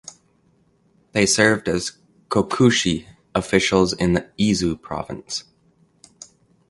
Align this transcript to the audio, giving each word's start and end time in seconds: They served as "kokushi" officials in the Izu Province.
They 1.11 1.27
served 1.27 1.67
as 1.69 1.99
"kokushi" 2.29 3.05
officials 3.35 3.93
in 3.93 4.13
the 4.13 4.27
Izu 4.35 4.81
Province. 4.81 5.43